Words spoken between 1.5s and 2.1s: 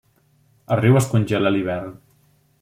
a l'hivern.